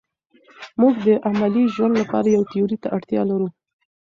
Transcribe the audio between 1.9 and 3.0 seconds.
لپاره تیوري ته